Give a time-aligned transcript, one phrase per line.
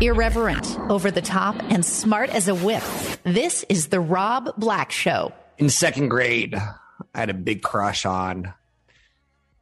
[0.00, 2.82] Irreverent, over the top, and smart as a whip.
[3.24, 5.32] This is The Rob Black Show.
[5.58, 8.54] In second grade, I had a big crush on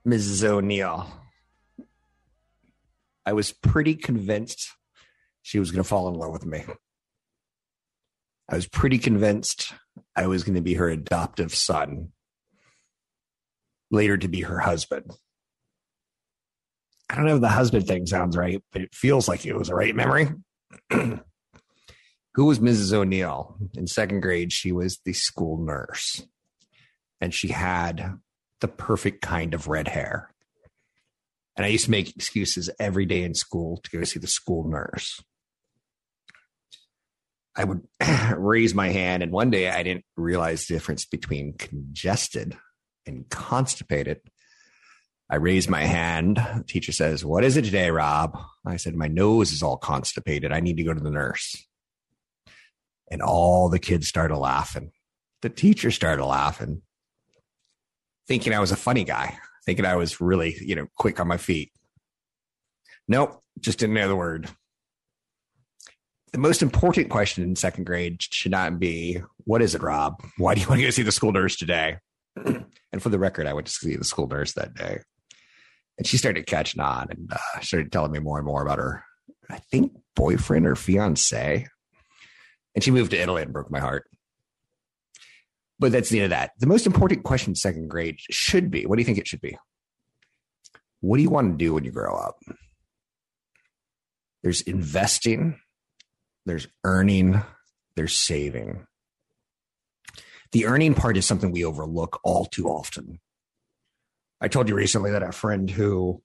[0.07, 0.45] Mrs.
[0.45, 1.11] O'Neill.
[3.27, 4.71] I was pretty convinced
[5.43, 6.65] she was going to fall in love with me.
[8.49, 9.73] I was pretty convinced
[10.17, 12.13] I was going to be her adoptive son,
[13.91, 15.11] later to be her husband.
[17.11, 19.69] I don't know if the husband thing sounds right, but it feels like it was
[19.69, 20.29] a right memory.
[20.91, 22.93] Who was Mrs.
[22.93, 23.57] O'Neill?
[23.75, 26.23] In second grade, she was the school nurse,
[27.21, 28.19] and she had
[28.61, 30.33] the perfect kind of red hair.
[31.57, 34.69] And I used to make excuses every day in school to go see the school
[34.69, 35.21] nurse.
[37.57, 37.81] I would
[38.37, 42.57] raise my hand, and one day I didn't realize the difference between congested
[43.07, 44.21] and constipated.
[45.31, 46.37] I raised my hand.
[46.37, 48.39] The teacher says, What is it today, Rob?
[48.67, 50.53] I said, My nose is all constipated.
[50.53, 51.57] I need to go to the nurse.
[53.11, 54.93] And all the kids started laughing.
[55.43, 56.83] The teacher started laughing,
[58.27, 61.37] thinking I was a funny guy, thinking I was really, you know, quick on my
[61.37, 61.73] feet.
[63.07, 64.51] Nope, just didn't know the word
[66.33, 70.23] the most important question in second grade should not be, What is it, Rob?
[70.37, 71.99] Why do you want to go see the school nurse today?
[72.37, 75.01] and for the record, I went to see the school nurse that day.
[75.99, 79.05] And she started catching on and uh, started telling me more and more about her,
[79.51, 81.67] I think, boyfriend or fiance.
[82.75, 84.09] And she moved to Italy and broke my heart.
[85.81, 86.53] But that's the end of that.
[86.59, 89.59] The most important question second grade should be what do you think it should be?
[91.01, 92.37] What do you want to do when you grow up?
[94.43, 95.61] There's investing
[96.49, 97.43] there's earning,
[97.95, 98.87] there's saving.
[100.53, 103.21] The earning part is something we overlook all too often.
[104.41, 106.23] I told you recently that a friend who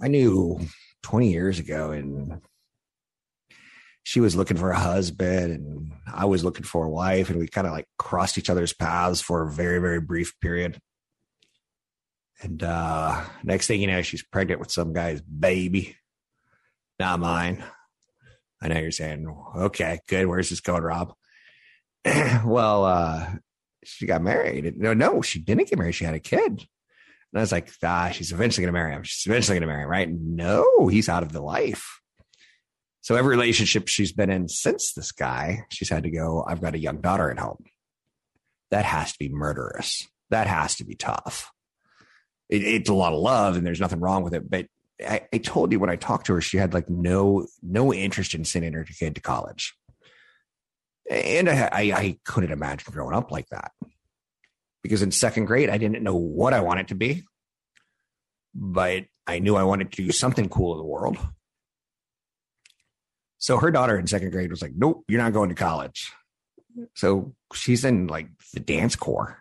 [0.00, 0.60] I knew
[1.02, 2.40] 20 years ago and
[4.02, 7.48] she was looking for a husband and I was looking for a wife and we
[7.48, 10.78] kind of like crossed each other's paths for a very very brief period.
[12.42, 15.96] And uh next thing you know she's pregnant with some guy's baby.
[16.98, 17.64] Not mine.
[18.60, 19.26] I know you're saying,
[19.56, 20.26] okay, good.
[20.26, 21.12] Where's this going, Rob?
[22.44, 23.30] well, uh,
[23.84, 24.76] she got married.
[24.76, 25.94] No, no, she didn't get married.
[25.94, 26.66] She had a kid.
[27.34, 29.02] And I was like, ah, she's eventually going to marry him.
[29.02, 30.10] She's eventually going to marry him, right?
[30.10, 32.00] No, he's out of the life.
[33.00, 36.74] So every relationship she's been in since this guy, she's had to go, I've got
[36.74, 37.64] a young daughter at home.
[38.70, 40.08] That has to be murderous.
[40.30, 41.52] That has to be tough.
[42.48, 44.66] It, it's a lot of love and there's nothing wrong with it, but
[45.00, 48.34] I, I told you when I talked to her, she had like no no interest
[48.34, 49.74] in sending her kid to college,
[51.10, 53.72] and I, I, couldn't imagine growing up like that
[54.82, 57.24] because in second grade I didn't know what I wanted to be,
[58.54, 61.18] but I knew I wanted to do something cool in the world.
[63.38, 66.12] So her daughter in second grade was like, "Nope, you're not going to college."
[66.94, 69.38] So she's in like the dance corps.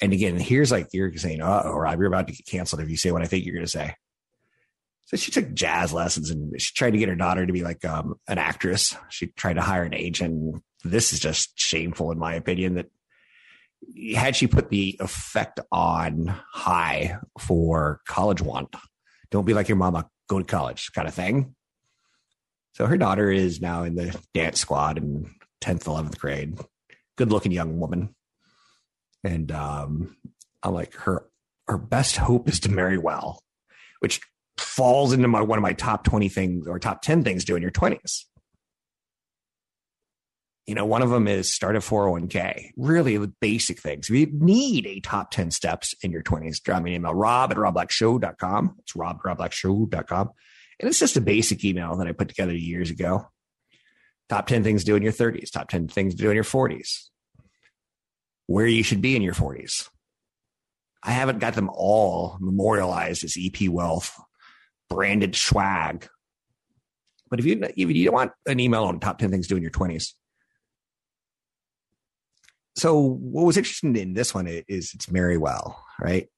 [0.00, 2.90] And again, here's like you're saying, "Uh oh, Rob, you're about to get canceled if
[2.90, 3.94] you say what I think you're going to say."
[5.06, 7.84] So she took jazz lessons and she tried to get her daughter to be like
[7.84, 8.96] um, an actress.
[9.08, 10.62] She tried to hire an agent.
[10.84, 12.74] This is just shameful, in my opinion.
[12.74, 12.90] That
[14.16, 18.74] had she put the effect on high for college want,
[19.30, 21.54] don't be like your mama, go to college kind of thing.
[22.74, 25.30] So her daughter is now in the dance squad in
[25.62, 26.58] 10th, 11th grade.
[27.16, 28.14] Good looking young woman.
[29.22, 30.16] And um,
[30.64, 31.28] I'm like, her
[31.68, 33.40] her best hope is to marry well,
[34.00, 34.20] which
[34.58, 37.56] falls into my one of my top 20 things or top 10 things to do
[37.56, 38.24] in your 20s.
[40.66, 44.10] You know, one of them is start a 401k, really the basic things.
[44.10, 46.60] If You need a top 10 steps in your 20s.
[46.60, 48.76] Drop me an email, rob at robblackshow.com.
[48.80, 50.30] It's rob robblackshow.com.
[50.80, 53.28] And it's just a basic email that I put together years ago.
[54.28, 56.42] Top 10 things to do in your 30s, top 10 things to do in your
[56.42, 57.10] 40s,
[58.46, 59.88] where you should be in your 40s.
[61.00, 64.20] I haven't got them all memorialized as EP Wealth
[64.88, 66.08] branded swag.
[67.28, 69.56] But if you if you don't want an email on top 10 things to do
[69.56, 70.12] in your 20s.
[72.76, 76.28] So what was interesting in this one is it's Mary Well, right?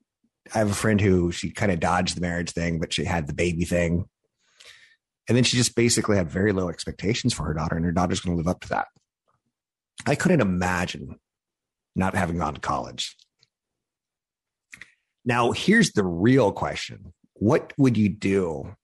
[0.54, 3.26] I have a friend who she kind of dodged the marriage thing, but she had
[3.26, 4.06] the baby thing.
[5.28, 8.20] And then she just basically had very low expectations for her daughter, and her daughter's
[8.20, 8.86] going to live up to that.
[10.06, 11.18] I couldn't imagine
[11.94, 13.14] not having gone to college.
[15.24, 18.74] Now, here's the real question What would you do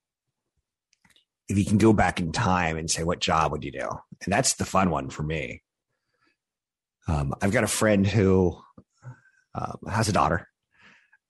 [1.49, 3.89] if you can go back in time and say, What job would you do?
[4.23, 5.63] And that's the fun one for me.
[7.07, 8.57] Um, I've got a friend who
[9.55, 10.49] um, has a daughter,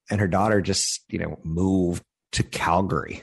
[0.09, 3.21] and her daughter just, you know, moved to Calgary.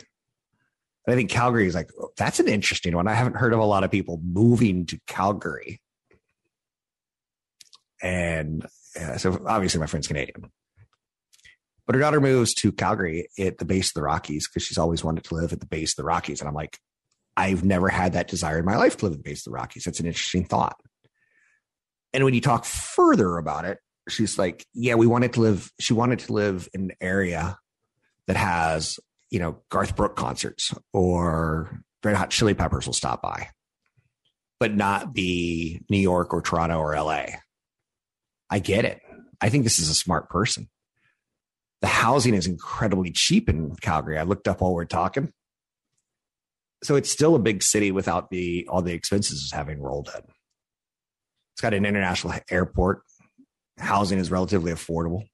[1.07, 3.09] And I think Calgary is like, that's an interesting one.
[3.09, 5.81] I haven't heard of a lot of people moving to Calgary.
[8.01, 8.67] And
[9.01, 10.51] uh, so obviously my friend's Canadian.
[11.87, 15.03] But her daughter moves to Calgary at the base of the Rockies because she's always
[15.03, 16.41] wanted to live at the base of the Rockies.
[16.41, 16.79] And I'm like,
[17.37, 19.57] I've never had that desire in my life to live at the base of the
[19.57, 19.85] Rockies.
[19.85, 20.81] That's an interesting thought.
[22.13, 25.95] And when you talk further about it, she's like, yeah, we wanted to live, she
[25.95, 27.59] wanted to live in an area
[28.27, 28.99] that has,
[29.31, 33.49] you know, Garth Brooks concerts or Red Hot Chili Peppers will stop by,
[34.61, 37.27] but not be New York or Toronto or LA.
[38.51, 39.01] I get it.
[39.41, 40.69] I think this is a smart person.
[41.83, 44.19] The housing is incredibly cheap in Calgary.
[44.19, 45.33] I looked up while we're talking.
[46.83, 50.23] So it's still a big city without the all the expenses having rolled in.
[51.55, 53.03] It's got an international airport.
[53.79, 55.25] Housing is relatively affordable.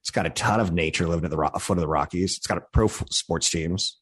[0.00, 2.36] It's got a ton of nature living at the foot of the Rockies.
[2.36, 4.00] It's got a pro sports teams.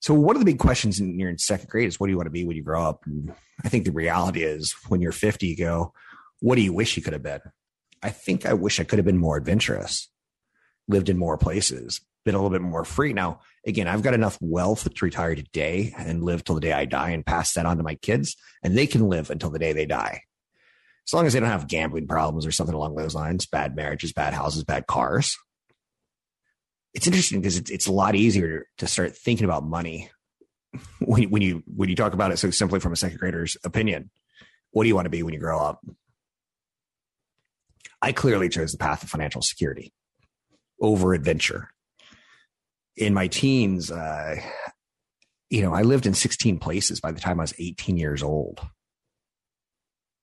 [0.00, 2.16] So one of the big questions in you're in second grade is what do you
[2.16, 3.02] want to be when you grow up?
[3.06, 3.32] And
[3.64, 5.92] I think the reality is when you're 50, you go,
[6.40, 7.40] what do you wish you could have been?
[8.02, 10.08] I think I wish I could have been more adventurous,
[10.88, 13.12] lived in more places, been a little bit more free.
[13.12, 16.84] Now, again, I've got enough wealth to retire today and live till the day I
[16.84, 19.72] die and pass that on to my kids, and they can live until the day
[19.72, 20.22] they die.
[21.06, 24.12] As long as they don't have gambling problems or something along those lines, bad marriages,
[24.12, 25.36] bad houses, bad cars.
[26.94, 30.10] It's interesting because it's, it's a lot easier to start thinking about money
[31.00, 34.10] when, when you when you talk about it so simply from a second grader's opinion.
[34.70, 35.80] What do you want to be when you grow up?
[38.02, 39.92] I clearly chose the path of financial security
[40.80, 41.70] over adventure.
[42.96, 44.36] In my teens, uh,
[45.48, 48.60] you know, I lived in 16 places by the time I was 18 years old.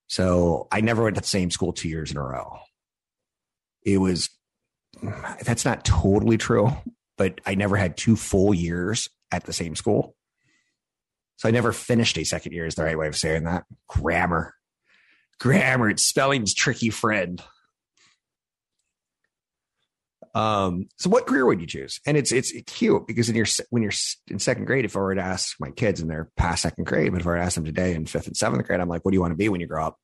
[0.07, 2.57] So I never went to the same school two years in a row.
[3.85, 4.29] It was,
[5.43, 6.71] that's not totally true,
[7.17, 10.15] but I never had two full years at the same school.
[11.37, 13.63] So I never finished a second year, is the right way of saying that.
[13.87, 14.53] Grammar.
[15.39, 17.41] Grammar, it's spelling's tricky friend.
[20.35, 21.99] Um, so what career would you choose?
[22.05, 23.93] And it's it's cute because in your when you're
[24.27, 27.11] in second grade, if I were to ask my kids and they're past second grade,
[27.11, 29.03] but if I were to ask them today in fifth and seventh grade, I'm like,
[29.03, 29.99] what do you want to be when you grow up?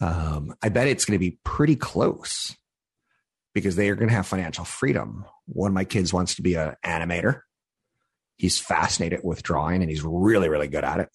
[0.00, 2.56] Um, I bet it's going to be pretty close
[3.52, 5.24] because they are going to have financial freedom.
[5.46, 7.40] One of my kids wants to be an animator.
[8.36, 11.08] He's fascinated with drawing and he's really, really good at it.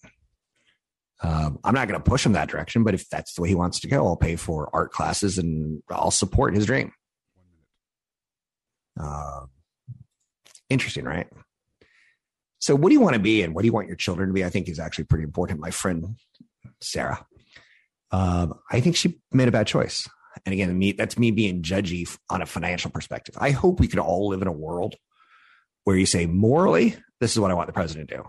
[1.22, 3.54] Um, I'm not going to push him that direction, but if that's the way he
[3.54, 6.92] wants to go, I'll pay for art classes and I'll support his dream.
[9.00, 9.40] Uh,
[10.70, 11.28] interesting, right?
[12.58, 14.32] So, what do you want to be and what do you want your children to
[14.32, 14.44] be?
[14.44, 15.60] I think is actually pretty important.
[15.60, 16.16] My friend
[16.80, 17.26] Sarah,
[18.10, 20.08] um, I think she made a bad choice.
[20.44, 23.36] And again, me, that's me being judgy on a financial perspective.
[23.38, 24.96] I hope we could all live in a world
[25.84, 28.24] where you say, morally, this is what I want the president to do.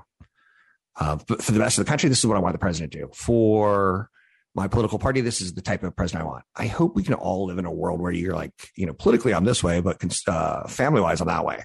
[0.99, 2.91] Uh, but for the rest of the country, this is what I want the president
[2.93, 3.09] to do.
[3.13, 4.09] For
[4.55, 6.45] my political party, this is the type of president I want.
[6.55, 9.33] I hope we can all live in a world where you're like, you know, politically
[9.33, 11.63] I'm this way, but uh, family wise I'm that way.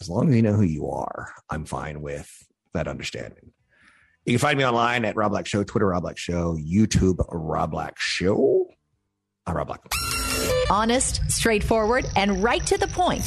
[0.00, 2.28] As long as you know who you are, I'm fine with
[2.74, 3.52] that understanding.
[4.26, 7.70] You can find me online at Rob Black Show, Twitter Rob Black Show, YouTube Rob
[7.70, 8.66] Black Show.
[9.46, 9.80] I'm Rob Black.
[10.70, 13.24] Honest, straightforward, and right to the point.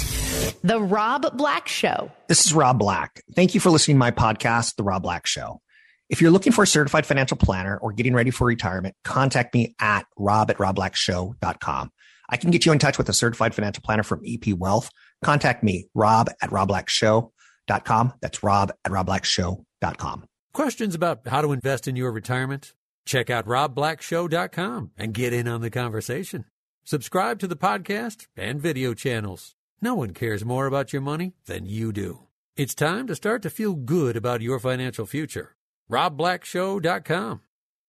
[0.64, 2.12] The Rob Black Show.
[2.28, 3.24] This is Rob Black.
[3.36, 5.62] Thank you for listening to my podcast, The Rob Black Show.
[6.08, 9.76] If you're looking for a certified financial planner or getting ready for retirement, contact me
[9.80, 11.92] at rob at robblackshow.com.
[12.30, 14.90] I can get you in touch with a certified financial planner from EP Wealth.
[15.24, 18.14] Contact me, rob at robblackshow.com.
[18.22, 20.26] That's rob at robblackshow.com.
[20.54, 22.74] Questions about how to invest in your retirement?
[23.06, 26.46] Check out robblackshow.com and get in on the conversation.
[26.84, 29.56] Subscribe to the podcast and video channels.
[29.82, 32.20] No one cares more about your money than you do.
[32.56, 35.55] It's time to start to feel good about your financial future
[35.90, 37.42] robblackshow.com.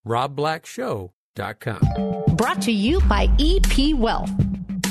[0.06, 2.24] robblackshow.com.
[2.36, 4.30] Brought to you by EP Wealth.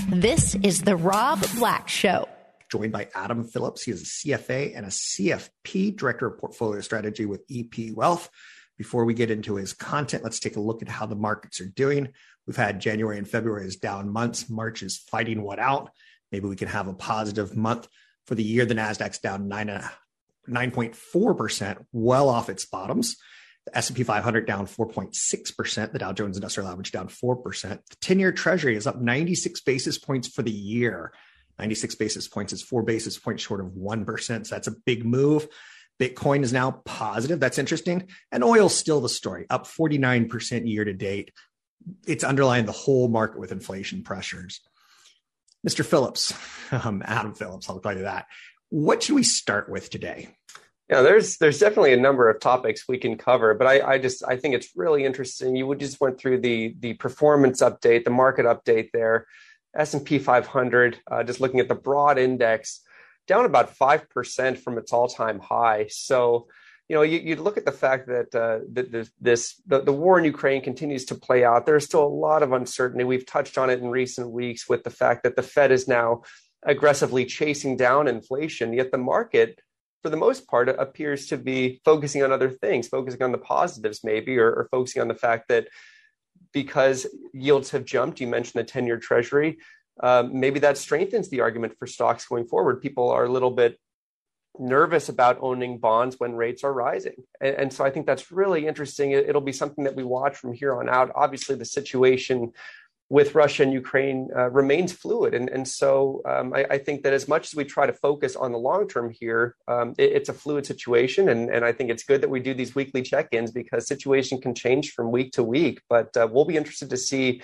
[0.10, 2.28] This is the Rob Black Show.
[2.72, 3.84] Joined by Adam Phillips.
[3.84, 8.30] He is a CFA and a CFP, Director of Portfolio Strategy with EP Wealth.
[8.78, 11.68] Before we get into his content, let's take a look at how the markets are
[11.68, 12.10] doing.
[12.46, 14.50] We've had January and February as down months.
[14.50, 15.92] March is fighting what out.
[16.32, 17.88] Maybe we can have a positive month
[18.26, 18.66] for the year.
[18.66, 19.70] The Nasdaq's down nine
[20.50, 23.18] 9.4%, well off its bottoms.
[23.66, 27.62] The S&P 500 down 4.6%, the Dow Jones Industrial Average down 4%.
[27.62, 31.14] The 10-year Treasury is up 96 basis points for the year.
[31.58, 35.48] 96 basis points is 4 basis points short of 1%, so that's a big move.
[36.00, 37.40] Bitcoin is now positive.
[37.40, 38.10] That's interesting.
[38.32, 41.32] And oil's still the story, up 49% year to date.
[42.06, 44.62] It's underlying the whole market with inflation pressures.
[45.68, 45.86] Mr.
[45.86, 46.34] Phillips,
[46.72, 48.28] um, Adam Phillips, I'll call you that.
[48.70, 50.30] What should we start with today?
[50.90, 54.24] Yeah, there's there's definitely a number of topics we can cover, but I, I just
[54.28, 55.56] I think it's really interesting.
[55.56, 59.26] You just went through the the performance update, the market update there,
[59.76, 61.00] S and P 500.
[61.10, 62.82] Uh, just looking at the broad index,
[63.28, 65.88] down about 5% from its all-time high.
[65.90, 66.48] So,
[66.88, 70.20] you know, you, you look at the fact that, uh, that this, the, the war
[70.20, 71.66] in Ukraine continues to play out.
[71.66, 73.04] There's still a lot of uncertainty.
[73.04, 76.22] We've touched on it in recent weeks with the fact that the Fed is now
[76.66, 79.60] aggressively chasing down inflation, yet the market,
[80.02, 84.04] for the most part, appears to be focusing on other things, focusing on the positives
[84.04, 85.68] maybe, or, or focusing on the fact that
[86.54, 89.58] because yields have jumped, you mentioned the 10 year treasury,
[90.02, 92.82] um, maybe that strengthens the argument for stocks going forward.
[92.82, 93.80] People are a little bit
[94.60, 97.16] nervous about owning bonds when rates are rising.
[97.42, 99.12] And, and so I think that's really interesting.
[99.12, 101.12] It, will be something that we watch from here on out.
[101.16, 102.52] Obviously, the situation
[103.10, 105.36] with Russia and Ukraine uh, remains fluid.
[105.36, 108.36] And, and so um, I, I, think that as much as we try to focus
[108.36, 111.30] on the long term here, um, it, it's a fluid situation.
[111.30, 114.42] And, and I think it's good that we do these weekly check ins because situation
[114.42, 115.82] can change from week to week.
[115.88, 117.42] But uh, we'll be interested to see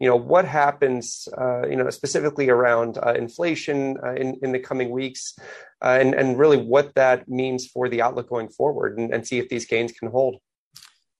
[0.00, 4.58] you know what happens uh, you know specifically around uh, inflation uh, in in the
[4.58, 5.36] coming weeks
[5.82, 9.38] uh, and and really what that means for the outlook going forward and, and, see
[9.38, 10.36] if these gains can hold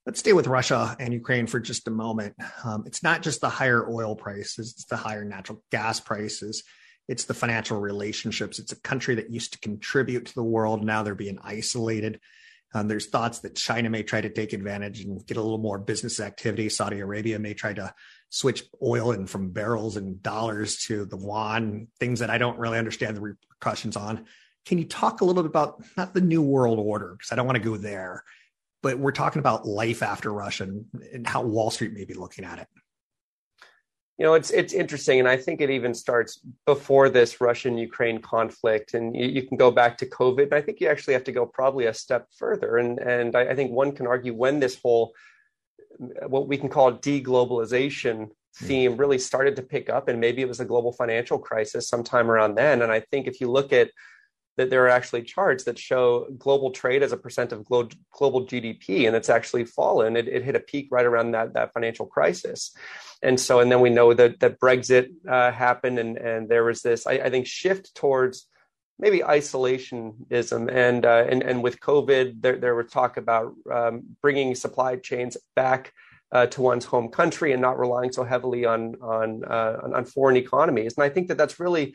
[0.07, 2.35] let's stay with russia and ukraine for just a moment
[2.65, 6.63] um, it's not just the higher oil prices it's the higher natural gas prices
[7.09, 11.03] it's the financial relationships it's a country that used to contribute to the world now
[11.03, 12.21] they're being isolated
[12.75, 15.79] um, there's thoughts that China may try to take advantage and get a little more
[15.79, 16.69] business activity.
[16.69, 17.95] Saudi Arabia may try to
[18.31, 22.79] switch oil in from barrels and dollars to the yuan, things that I don't really
[22.79, 24.25] understand the repercussions on.
[24.67, 27.47] Can you talk a little bit about not the new world order, because I don't
[27.47, 28.25] want to go there,
[28.85, 32.45] but we're talking about life after Russia and, and how Wall Street may be looking
[32.45, 32.69] at it.
[34.19, 38.21] You know it's it's interesting and i think it even starts before this russian ukraine
[38.21, 41.25] conflict and you, you, can go back to covid and i think you actually have
[41.25, 44.61] to go probably a step further and and I, I, think one can argue when
[44.61, 45.15] this whole
[46.29, 48.67] what we can call deglobalization hmm.
[48.67, 52.31] theme really started to pick up and maybe it was a global financial crisis sometime
[52.31, 53.91] around then and i think if you look at
[54.57, 58.47] that there are actually charts that show global trade as a percent of glo- global
[58.47, 60.17] GDP, and it's actually fallen.
[60.17, 62.77] It, it, hit a peak right around that that financial crisis,
[63.23, 66.83] and so and then we know that that Brexit uh, happened, and and there was
[66.83, 68.47] this I, I think shift towards
[68.99, 74.55] maybe isolationism, and uh, and and with COVID, there there was talk about um, bringing
[74.55, 75.93] supply chains back.
[76.33, 80.05] Uh, to one's home country and not relying so heavily on on, uh, on on
[80.05, 81.95] foreign economies, and I think that that's really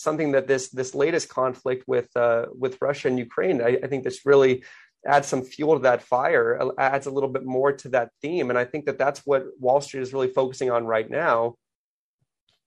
[0.00, 4.04] something that this this latest conflict with uh, with Russia and Ukraine, I, I, think
[4.04, 4.64] this really
[5.06, 8.58] adds some fuel to that fire, adds a little bit more to that theme, and
[8.58, 11.54] I think that that's what Wall Street is really focusing on right now.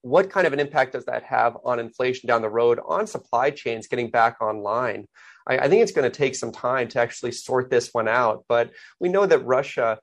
[0.02, 3.52] What kind of an impact does that have on inflation down the road, on supply
[3.52, 5.08] chains getting back online?
[5.48, 8.46] I, I think it's going to take some time to actually sort this one out,
[8.50, 10.00] but we know that Russia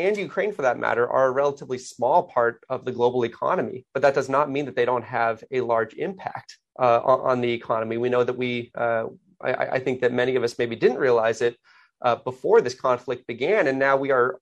[0.00, 3.84] and Ukraine, for that matter, are a relatively small part of the global economy.
[3.92, 7.52] But that does not mean that they don't have a large impact uh, on, the
[7.52, 7.96] economy.
[7.98, 9.04] We know that we, uh,
[9.42, 11.56] I, I, think that many of us maybe didn't realize it
[12.00, 13.66] uh, before this conflict began.
[13.66, 14.38] And now we are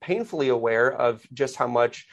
[0.00, 2.06] painfully aware of just how much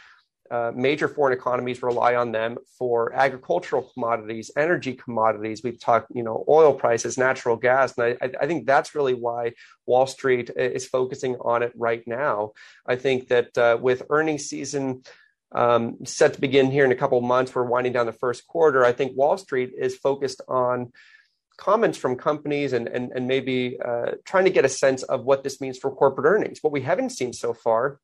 [0.49, 5.61] uh, major foreign economies rely on them for agricultural commodities, energy commodities.
[5.63, 9.53] We've talked, you know, oil prices, natural gas, and I, I, think that's really why
[9.85, 12.53] Wall Street is focusing on it right now.
[12.85, 15.03] I think that uh, with earnings season
[15.51, 18.47] um, set to begin here in a couple of months, we're winding down the first
[18.47, 18.85] quarter.
[18.85, 20.91] I think Wall Street is focused on
[21.57, 25.43] comments from companies and and, and maybe uh, trying to get a sense of what
[25.43, 26.59] this means for corporate earnings.
[26.61, 27.99] What we haven't seen so far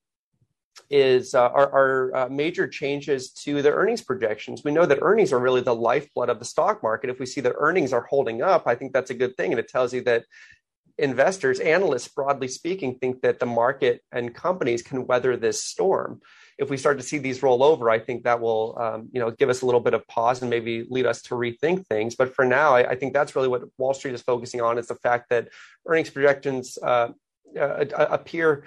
[0.89, 4.63] is uh, our, our uh, major changes to the earnings projections.
[4.63, 7.09] We know that earnings are really the lifeblood of the stock market.
[7.09, 9.59] If we see that earnings are holding up, I think that's a good thing, and
[9.59, 10.25] it tells you that
[10.97, 16.21] investors, analysts, broadly speaking, think that the market and companies can weather this storm.
[16.59, 19.31] If we start to see these roll over, I think that will, um, you know,
[19.31, 22.15] give us a little bit of pause and maybe lead us to rethink things.
[22.15, 24.87] But for now, I, I think that's really what Wall Street is focusing on: is
[24.87, 25.49] the fact that
[25.87, 27.09] earnings projections uh,
[27.59, 28.65] uh, appear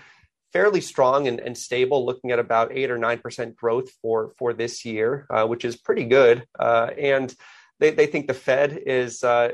[0.57, 4.55] fairly strong and, and, stable, looking at about eight or nine percent growth for for
[4.55, 6.47] this year, uh, which is pretty good.
[6.59, 7.35] Uh, and
[7.79, 9.51] they, they think the Fed is uh,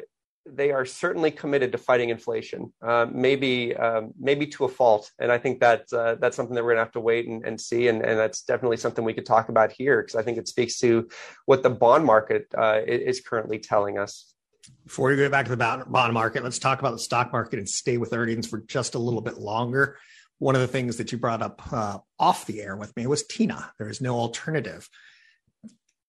[0.47, 5.11] they are certainly committed to fighting inflation, uh, maybe um, maybe to a fault.
[5.19, 7.61] And I think that uh, that's something that we're gonna have to wait and, and
[7.61, 7.89] see.
[7.89, 10.79] And, and, that's definitely something we could talk about here because I think it speaks
[10.81, 11.09] to
[11.47, 14.35] what the bond market uh, is currently telling us.
[14.85, 17.69] Before we go back to the bond market, let's talk about the stock market and
[17.69, 19.97] stay with earnings for just a little bit longer.
[20.43, 23.25] One of the things that you brought up uh, off the air with me was
[23.25, 23.73] TINA.
[23.79, 24.89] There is no alternative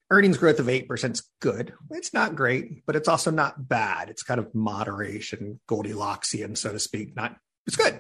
[0.10, 1.74] earnings growth of 8% is good.
[1.90, 4.10] It's not great, but it's also not bad.
[4.10, 7.16] It's kind of moderation, Goldilocksian, so to speak.
[7.16, 7.36] Not,
[7.66, 8.00] it's good.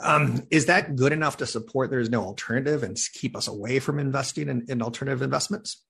[0.00, 3.98] Um, is that good enough to support there's no alternative and keep us away from
[3.98, 5.84] investing in, in alternative investments?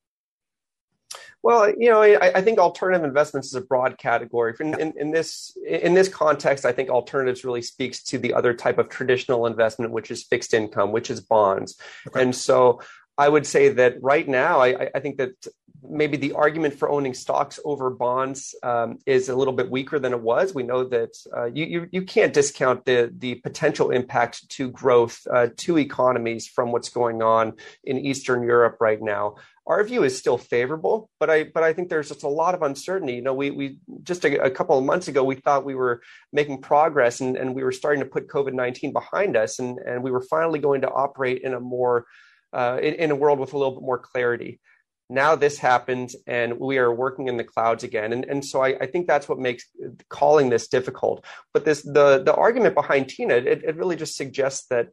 [1.47, 4.53] Well, you know, I, I, think alternative investments is a broad category.
[4.59, 8.53] In, in, in, this in this context, I think alternatives really speaks to the other
[8.53, 11.81] type of traditional investment, which is fixed income, which is bonds.
[12.09, 12.21] Okay.
[12.21, 12.81] And so,
[13.17, 15.47] I would say that right now, I, I, think that
[15.88, 20.12] maybe the argument for owning stocks over bonds um, is a little bit weaker than
[20.12, 20.55] it was.
[20.55, 25.26] We know that uh, you, you, you can't discount the the potential impact to growth
[25.33, 29.37] uh, to economies from what's going on in Eastern Europe right now.
[29.66, 32.62] Our view is still favorable, but I but I think there's just a lot of
[32.62, 33.14] uncertainty.
[33.14, 36.02] You know, we we just a, a couple of months ago we thought we were
[36.33, 40.02] making progress and, and we were starting to put COVID nineteen behind us, and and
[40.02, 42.07] we were finally going to operate in a more
[42.52, 44.61] uh, in, in, a world with a little bit more clarity.
[45.08, 48.76] Now this happened, and we are working in the clouds again, and and so I,
[48.80, 49.64] I think that's what makes
[50.08, 51.25] calling this difficult.
[51.54, 54.88] But this the the argument behind TINA it, it really just suggests that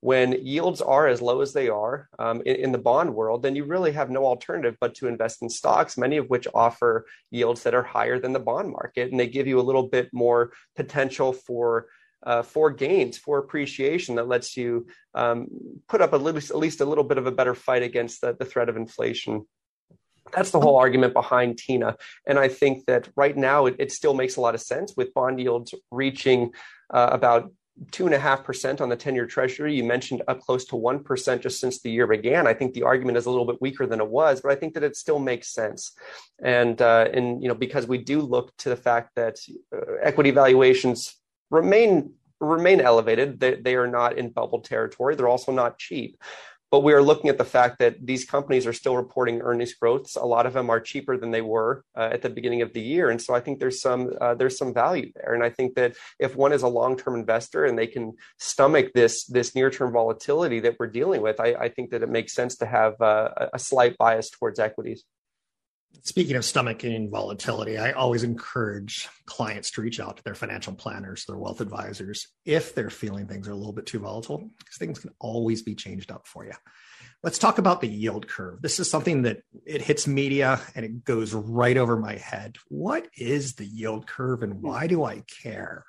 [0.00, 3.56] when yields are as low as they are um, in, in, the bond world, then
[3.56, 7.62] you really have no alternative but to invest in stocks, many of which offer yields
[7.62, 10.52] that are higher than the bond market, and they give you a little bit more
[10.76, 11.88] potential for
[12.24, 15.46] uh, for gains, for appreciation that lets you um,
[15.88, 18.44] put up little, at least a little bit of a better fight against the, the
[18.44, 19.46] threat of inflation.
[20.32, 21.96] That's the whole argument behind TINA.
[22.26, 25.14] And I think that right now it, it still makes a lot of sense with
[25.14, 26.52] bond yields reaching
[26.92, 27.52] uh, about
[27.90, 29.74] two and a half percent on the 10 year treasury.
[29.74, 32.46] You mentioned up close to 1% just since the year began.
[32.46, 34.74] I think the argument is a little bit weaker than it was, but I think
[34.74, 35.92] that it still makes sense.
[36.42, 39.36] And, uh, and, you know, because we do look to the fact that
[39.74, 41.16] uh, equity valuations
[41.50, 43.40] remain remain elevated.
[43.40, 45.14] They, they are not in bubble territory.
[45.14, 46.18] They're also not cheap.
[46.70, 50.16] But we are looking at the fact that these companies are still reporting earnings growths.
[50.16, 52.80] A lot of them are cheaper than they were uh, at the beginning of the
[52.80, 55.34] year, and so I think there's some uh, there's some value there.
[55.34, 58.92] And I think that if one is a long term investor and they can stomach
[58.94, 62.34] this this near term volatility that we're dealing with, I, I, think that it makes
[62.34, 65.04] sense to have uh, a slight bias towards equities.
[66.02, 71.24] Speaking of stomaching volatility, I always encourage clients to reach out to their financial planners,
[71.24, 74.98] their wealth advisors, if they're feeling things are a little bit too volatile, because things
[74.98, 76.52] can always be changed up for you.
[77.22, 78.62] Let's talk about the yield curve.
[78.62, 82.56] This is something that it hits media and it goes right over my head.
[82.68, 85.84] What is the yield curve and why do I care?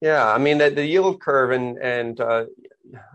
[0.00, 2.44] Yeah, I mean the, the yield curve and and uh,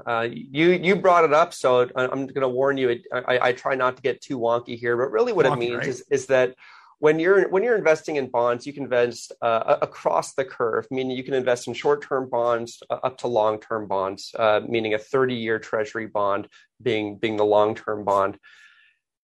[0.06, 3.02] uh, you you brought it up, so I'm going to warn you.
[3.14, 5.78] I, I, try not to get too wonky here, but really what wonky, it means
[5.78, 5.88] right?
[5.88, 6.56] is is that
[7.00, 11.18] when you're when you're investing in bonds, you can invest uh, across the curve, meaning
[11.18, 15.58] you can invest in short-term bonds uh, up to long-term bonds, uh, meaning a 30-year
[15.58, 16.48] Treasury bond
[16.82, 18.38] being being the long-term bond.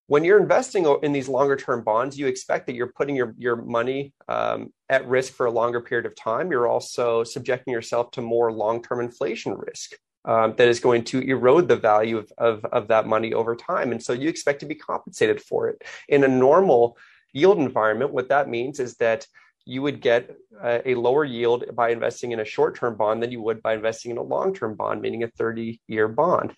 [0.08, 4.14] When you're investing in these longer-term bonds, you expect that you're putting your your money
[4.28, 6.50] um, at risk for a longer period of time.
[6.50, 9.92] You're also subjecting yourself to more long-term inflation risk
[10.26, 13.92] um, that is going to erode the value of, of, of that money over time.
[13.92, 15.84] And so you expect to be compensated for it.
[16.08, 16.98] In a normal
[17.34, 19.28] yield environment, what that means is that
[19.66, 23.32] you would get a, a lower yield by investing in a short term bond than
[23.32, 26.54] you would by investing in a long term bond, meaning a 30 year bond.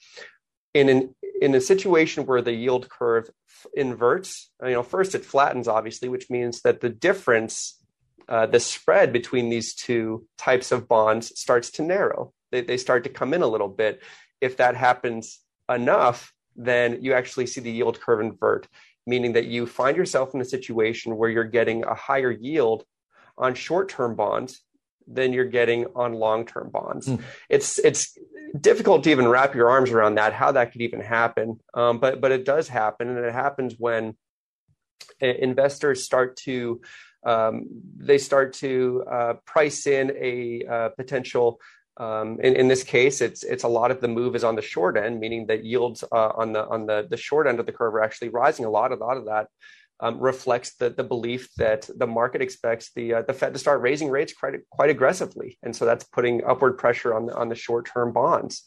[0.76, 3.28] In, an, in a situation where the yield curve
[3.76, 7.76] inverts, you know, first it flattens, obviously, which means that the difference
[8.28, 13.04] uh, the spread between these two types of bonds starts to narrow they, they start
[13.04, 14.02] to come in a little bit.
[14.42, 18.68] If that happens enough, then you actually see the yield curve invert,
[19.06, 22.84] meaning that you find yourself in a situation where you're getting a higher yield
[23.38, 24.62] on short-term bonds
[25.08, 27.08] than you're getting on long-term bonds.
[27.08, 27.22] Mm.
[27.50, 28.18] It's it's
[28.60, 31.60] difficult to even wrap your arms around that, how that could even happen.
[31.74, 34.16] Um, but but it does happen, and it happens when
[35.20, 36.82] investors start to
[37.26, 37.66] um,
[37.98, 41.60] they start to uh, price in a uh, potential
[42.00, 44.62] um, in, in, this case, it's it's a lot of the move is on the
[44.62, 47.74] short end, meaning that yields uh, on the on the the short end of the
[47.74, 48.66] curve are actually rising.
[48.66, 49.48] A lot, a lot of that
[50.00, 53.82] um, reflects the the belief that the market expects the uh, the Fed to start
[53.82, 57.56] raising rates quite quite aggressively, and so that's putting upward pressure on the on the
[57.56, 58.64] short term bonds.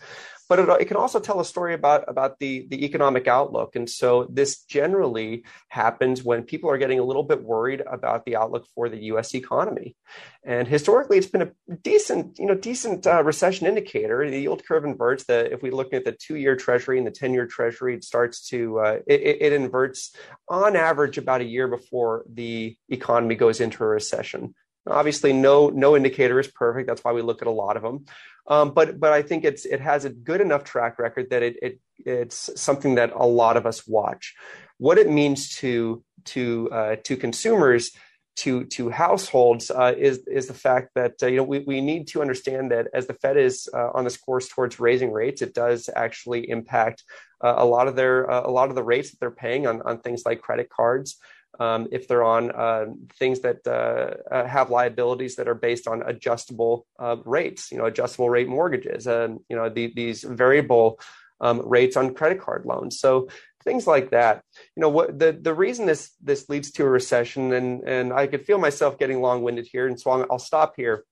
[0.53, 3.75] But it, it, can also tell a story about about the the economic outlook.
[3.75, 8.37] And so this generally happens when people are getting a little bit worried about the
[8.37, 9.35] outlook for the U.S.
[9.35, 9.97] economy.
[10.45, 14.31] And historically, it's been a decent you know decent uh, recession indicator.
[14.31, 15.25] The yield curve inverts.
[15.25, 18.05] The if we look at the two year Treasury and the ten year Treasury, it
[18.05, 20.15] starts to uh, it, it inverts
[20.51, 24.55] on average about a year before the economy goes into a recession.
[24.87, 26.89] Obviously, no no indicator is perfect.
[26.89, 28.07] That's why we look at a lot of them.
[28.47, 31.57] Um, but but I think it's it has a good enough track record that it,
[31.63, 34.35] it it's something that a lot of us watch.
[34.79, 37.93] What it means to to uh, to consumers
[38.35, 42.09] to to households uh, is is the fact that uh, you know we, we need
[42.09, 45.55] to understand that as the Fed is uh, on this course towards raising rates, it
[45.55, 47.05] does actually impact
[47.43, 49.83] uh, a lot of their uh, a lot of the rates that they're paying on
[49.83, 51.19] on things like credit cards
[51.61, 52.87] um, if they're on uh,
[53.19, 57.85] things that uh, uh, have liabilities that are based on adjustable uh, rates, you know,
[57.85, 60.99] adjustable rate mortgages, and you know the, these variable
[61.41, 62.99] um, rates on credit card loans.
[62.99, 63.29] So
[63.65, 64.43] things like that.
[64.77, 68.27] You know, what the the reason this this leads to a recession, and and I
[68.27, 71.05] could feel myself getting long winded here, and so I'll, I'll stop here.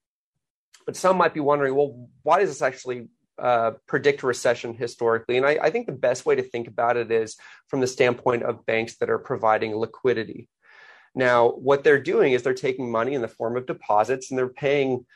[0.87, 3.09] But some might be wondering, well, why does this actually
[3.40, 5.37] uh, predict recession historically.
[5.37, 7.37] And I, I, think the best way to think about it is
[7.68, 10.48] from the standpoint of banks that are providing liquidity.
[11.14, 14.48] Now, what they're doing is they're taking money in the form of deposits and they're
[14.48, 15.07] paying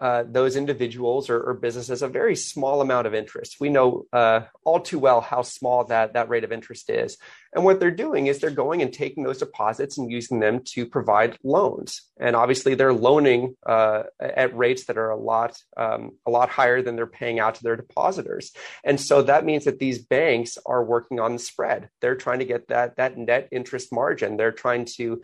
[0.00, 3.56] uh, those individuals or, or, businesses a very small amount of interest.
[3.58, 7.16] We know uh, all too well how small that that rate of interest is.
[7.52, 10.86] And what they're doing is they're going and taking those deposits and using them to
[10.86, 12.02] provide loans.
[12.20, 16.82] And obviously, they're loaning uh, at rates that are a lot um, a lot higher
[16.82, 18.52] than they're paying out to their depositors.
[18.84, 21.88] And so that means that these banks are working on the spread.
[22.00, 24.36] They're trying to get that that net interest margin.
[24.36, 25.22] They're trying to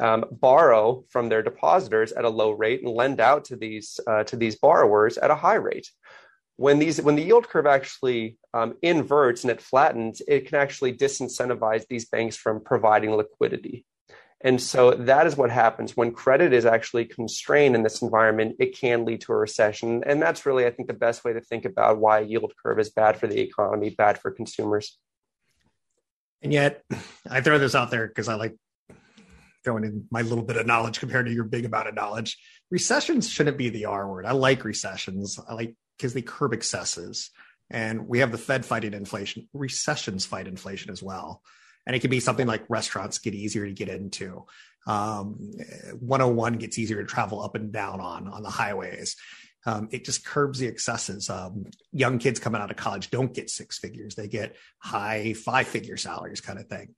[0.00, 4.24] um, borrow from their depositors at a low rate and lend out to these uh,
[4.24, 5.90] to these borrowers at a high rate.
[6.56, 10.92] When these when the yield curve actually um, inverts and it flattens, it can actually
[10.96, 13.84] disincentivize these banks from providing liquidity.
[14.40, 18.56] And so that is what happens when credit is actually constrained in this environment.
[18.58, 21.40] It can lead to a recession, and that's really, I think, the best way to
[21.40, 24.98] think about why a yield curve is bad for the economy, bad for consumers.
[26.42, 26.82] And yet,
[27.28, 28.54] I throw this out there because I like
[29.64, 32.38] throwing in my little bit of knowledge compared to your big amount of knowledge.
[32.70, 34.26] Recessions shouldn't be the R word.
[34.26, 35.38] I like recessions.
[35.48, 37.30] I like because they curb excesses.
[37.70, 39.48] And we have the Fed fighting inflation.
[39.52, 41.42] Recessions fight inflation as well.
[41.86, 44.44] And it can be something like restaurants get easier to get into.
[44.86, 45.52] Um,
[45.98, 49.16] 101 gets easier to travel up and down on on the highways.
[49.66, 51.30] Um, it just curbs the excesses.
[51.30, 55.66] Um, young kids coming out of college don't get six figures; they get high five
[55.66, 56.94] figure salaries, kind of thing.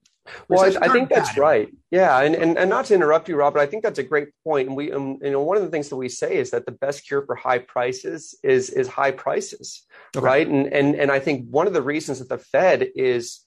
[0.48, 1.38] Well, I, I, think that's bad.
[1.38, 1.68] right.
[1.90, 4.68] Yeah, and, and and not to interrupt you, Robert, I think that's a great point.
[4.68, 6.72] And we, um, you know, one of the things that we say is that the
[6.72, 9.86] best cure for high prices is is high prices,
[10.16, 10.24] okay.
[10.24, 10.46] right?
[10.46, 13.40] And and and I think one of the reasons that the Fed is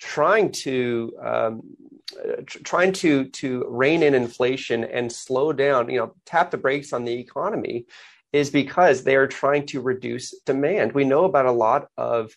[0.00, 1.62] trying to um,
[2.46, 7.04] trying to to rein in inflation and slow down, you know, tap the brakes on
[7.04, 7.86] the economy,
[8.32, 10.92] is because they are trying to reduce demand.
[10.92, 12.32] We know about a lot of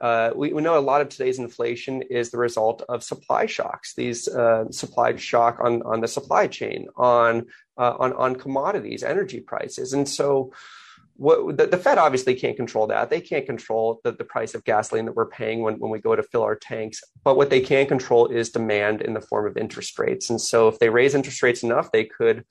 [0.00, 3.94] uh, we, we, know a lot of today's inflation is the result of supply shocks.
[3.94, 9.40] These uh, supply shock on on the supply chain, on uh, on on commodities, energy
[9.40, 10.52] prices, and so
[11.18, 13.10] what the, the, Fed obviously can't control that.
[13.10, 16.14] They can't control the, the price of gasoline that we're paying when, when we go
[16.14, 17.02] to fill our tanks.
[17.24, 20.30] But what they can control is demand in the form of interest rates.
[20.30, 22.44] And so if they raise interest rates enough, they could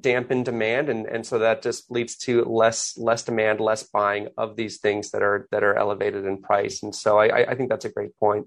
[0.00, 4.56] dampen demand and, and so that just leads to less less demand less buying of
[4.56, 6.82] these things that are that are elevated in price.
[6.82, 8.46] And so i i think that's a great point.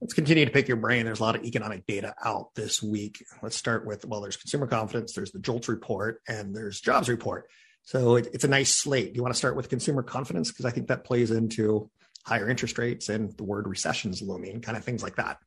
[0.00, 1.06] Let's continue to pick your brain.
[1.06, 3.24] There's a lot of economic data out this week.
[3.42, 7.48] Let's start with well there's consumer confidence there's the JOLTS report and there's jobs report.
[7.82, 9.12] So it, it's a nice slate.
[9.12, 10.50] Do you want to start with consumer confidence?
[10.50, 11.90] Because i think that plays into
[12.24, 15.38] higher interest rates and the word recessions looming kind of things like that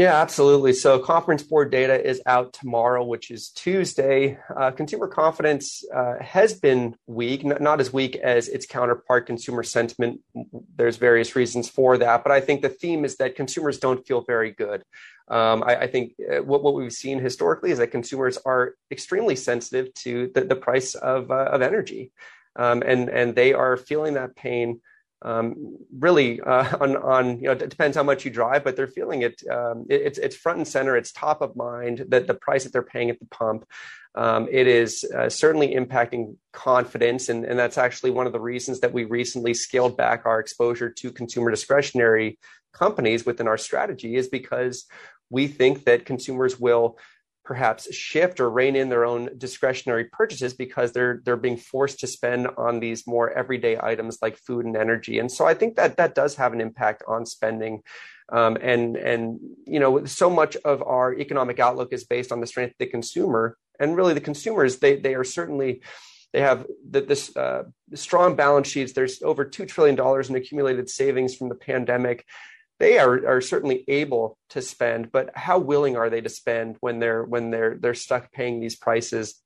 [0.00, 0.72] yeah, absolutely.
[0.72, 4.38] So, conference board data is out tomorrow, which is Tuesday.
[4.56, 9.62] Uh, consumer confidence uh, has been weak, n- not as weak as its counterpart, consumer
[9.62, 10.20] sentiment.
[10.74, 14.22] There's various reasons for that, but I think the theme is that consumers don't feel
[14.22, 14.84] very good.
[15.28, 19.36] Um, I, I, think uh, what, what we've seen historically is that consumers are extremely
[19.36, 22.10] sensitive to the, the price of, uh, of energy,
[22.56, 24.80] um, and and they are feeling that pain
[25.22, 28.86] um, really uh, on, on you know it depends how much you drive but they're
[28.86, 30.96] feeling it, um, it, it's it's front and center.
[30.96, 33.66] It's top of mind that the price that they're paying at the pump
[34.14, 37.28] um, it is uh, certainly impacting confidence.
[37.28, 40.90] And, and that's actually one of the reasons that we recently scaled back our exposure
[40.90, 42.38] to consumer discretionary
[42.72, 44.86] companies within our strategy is because
[45.28, 46.98] we think that consumers will
[47.44, 52.06] perhaps shift or rein in their own discretionary purchases because they're they're being forced to
[52.06, 55.18] spend on these more everyday items like food and energy.
[55.18, 57.82] And so I think that that does have an impact on spending.
[58.32, 62.46] Um, and and you know so much of our economic outlook is based on the
[62.46, 65.82] strength of the consumer and really the consumers they they are certainly
[66.32, 69.98] they have the, this uh, strong balance sheets there's over $2 trillion
[70.28, 72.24] in accumulated savings from the pandemic
[72.80, 76.98] they are, are certainly able to spend but how willing are they to spend when
[76.98, 79.40] they're when they're they're stuck paying these prices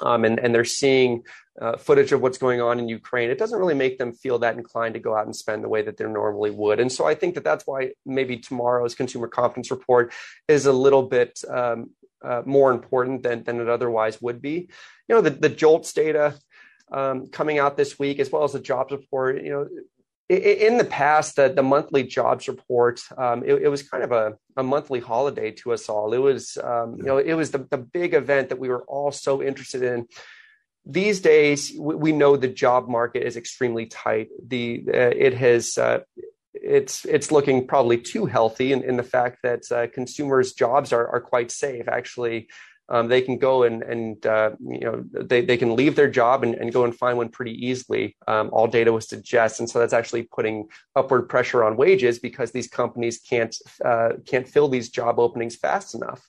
[0.00, 1.24] um, and, and they're seeing
[1.60, 4.56] uh, footage of what's going on in Ukraine, it doesn't really make them feel that
[4.56, 6.78] inclined to go out and spend the way that they normally would.
[6.78, 10.12] And so I think that that's why maybe tomorrow's consumer confidence report
[10.46, 11.90] is a little bit um,
[12.22, 14.68] uh, more important than, than it otherwise would be.
[15.08, 16.34] You know, the, the JOLTS data
[16.92, 19.68] um, coming out this week, as well as the jobs report, you know,
[20.28, 24.36] in the past, the, the monthly jobs report, um, it, it, was kind of a,
[24.58, 26.12] a monthly holiday to us all.
[26.12, 29.10] It was, um, you know, it was the, the big event that we were all
[29.10, 30.06] so interested in.
[30.84, 34.28] These days, we, we know the job market is extremely tight.
[34.46, 36.00] The uh, it has uh,
[36.52, 41.06] it's it's looking probably too healthy in, in the fact that uh, consumers' jobs are
[41.08, 41.88] are quite safe.
[41.88, 42.48] Actually,
[42.88, 46.42] um, they can go and and uh, you know they, they can leave their job
[46.42, 48.16] and, and go and find one pretty easily.
[48.26, 52.50] Um, all data would suggest, and so that's actually putting upward pressure on wages because
[52.52, 56.28] these companies can't uh, can't fill these job openings fast enough.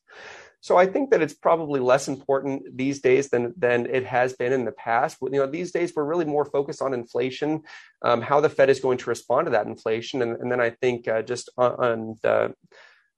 [0.61, 4.51] So I think that it's probably less important these days than than it has been
[4.51, 5.17] in the past.
[5.21, 7.61] You know, these days we're really more focused on inflation,
[8.01, 10.71] um, how the Fed is going to respond to that inflation, and, and then I
[10.71, 12.53] think uh, just on, on the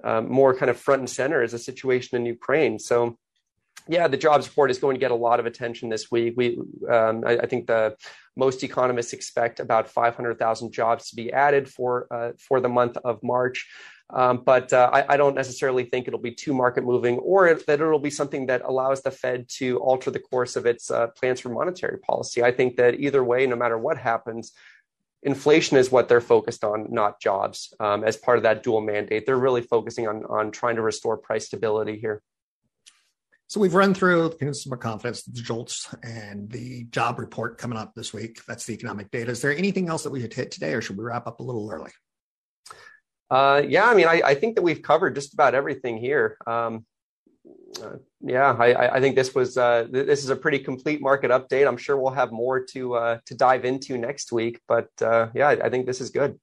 [0.03, 2.77] uh, more kind of front and center is a situation in Ukraine.
[2.77, 3.17] So
[3.87, 6.33] yeah, the jobs report is going to get a lot of attention this week.
[6.37, 6.57] We,
[6.89, 7.95] um, I, I, think the
[8.35, 13.21] most economists expect about 500,000 jobs to be added for uh, for the month of
[13.23, 13.67] March.
[14.13, 17.79] Um, but uh, I, I, don't necessarily think it'll be too market moving, or that
[17.79, 21.39] it'll be something that allows the Fed to alter the course of its uh, plans
[21.39, 22.43] for monetary policy.
[22.43, 24.51] I think that either way, no matter what happens,
[25.23, 27.73] inflation is what they're focused on, not jobs.
[27.79, 31.15] Um, as part of that dual mandate, they're really focusing on on trying to restore
[31.15, 32.21] price stability here.
[33.51, 37.93] So we've run through the consumer confidence, the JOLTS, and the job report coming up
[37.93, 38.39] this week.
[38.47, 39.29] That's the economic data.
[39.31, 41.43] Is there anything else that we should hit today, or should we wrap up a
[41.43, 41.91] little early?
[43.29, 46.37] Uh, yeah, I mean, I, I, think that we've covered just about everything here.
[46.47, 46.85] Um,
[47.83, 51.67] uh, yeah, I, I, think this was uh, this is a pretty complete market update.
[51.67, 55.49] I'm sure we'll have more to uh, to dive into next week, but uh, yeah,
[55.49, 56.39] I think this is good.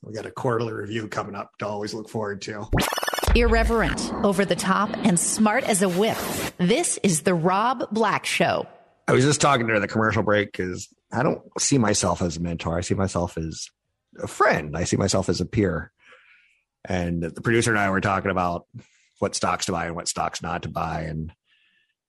[0.00, 2.68] We got a quarterly review coming up to always look forward to.
[3.34, 6.18] Irreverent, over the top, and smart as a whip.
[6.58, 8.66] This is The Rob Black Show.
[9.08, 12.40] I was just talking during the commercial break because I don't see myself as a
[12.40, 12.76] mentor.
[12.76, 13.68] I see myself as
[14.22, 14.76] a friend.
[14.76, 15.92] I see myself as a peer.
[16.84, 18.66] And the producer and I were talking about
[19.18, 21.02] what stocks to buy and what stocks not to buy.
[21.02, 21.32] And,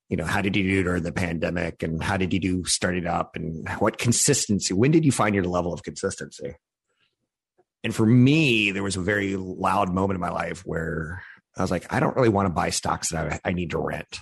[0.09, 1.83] you know, how did you do during the pandemic?
[1.83, 3.37] And how did you do starting up?
[3.37, 4.73] And what consistency?
[4.73, 6.55] When did you find your level of consistency?
[7.83, 11.21] And for me, there was a very loud moment in my life where
[11.57, 13.77] I was like, I don't really want to buy stocks that I, I need to
[13.77, 14.19] rent.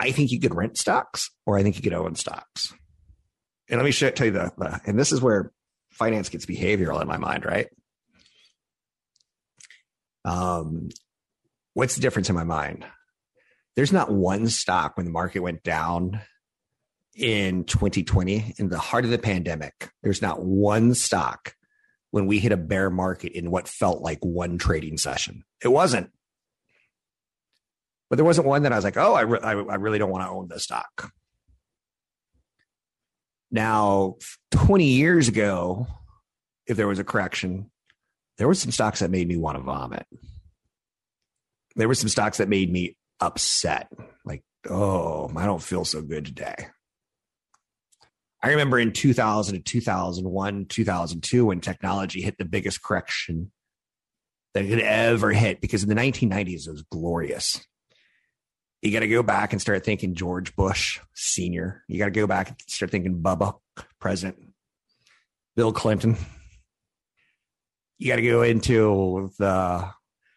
[0.00, 2.72] I think you could rent stocks or I think you could own stocks.
[3.68, 5.52] And let me show, tell you the, the, and this is where
[5.90, 7.68] finance gets behavioral in my mind, right?
[10.24, 10.88] Um,
[11.74, 12.84] what's the difference in my mind?
[13.76, 16.20] There's not one stock when the market went down
[17.14, 19.90] in 2020 in the heart of the pandemic.
[20.02, 21.54] There's not one stock
[22.12, 25.44] when we hit a bear market in what felt like one trading session.
[25.64, 26.10] It wasn't.
[28.08, 30.10] But there wasn't one that I was like, oh, I, re- I, I really don't
[30.10, 31.10] want to own this stock.
[33.50, 34.16] Now,
[34.50, 35.86] 20 years ago,
[36.66, 37.70] if there was a correction,
[38.36, 40.06] there were some stocks that made me want to vomit.
[41.76, 43.90] There were some stocks that made me upset.
[44.26, 46.68] Like, oh, I don't feel so good today.
[48.42, 53.52] I remember in 2000 to 2001, 2002, when technology hit the biggest correction
[54.54, 57.64] that it had ever hit, because in the 1990s, it was glorious.
[58.82, 61.84] You got to go back and start thinking George Bush Sr.
[61.86, 63.54] You got to go back and start thinking Bubba,
[64.00, 64.36] President,
[65.54, 66.16] Bill Clinton.
[67.98, 69.88] You got to go into the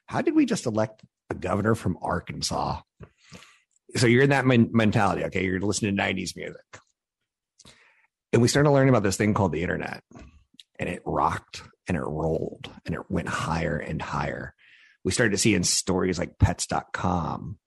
[0.06, 2.82] how did we just elect a governor from Arkansas?
[3.96, 5.24] So you're in that men- mentality.
[5.24, 5.44] Okay.
[5.44, 6.62] You're listening to 90s music
[8.36, 10.04] and we started learning about this thing called the internet
[10.78, 14.54] and it rocked and it rolled and it went higher and higher.
[15.06, 17.58] We started to see in stories like pets.com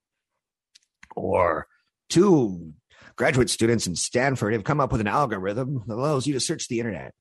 [1.17, 1.69] or
[2.11, 2.75] two
[3.17, 6.69] graduate students in Stanford have come up with an algorithm that allows you to search
[6.69, 7.15] the internet.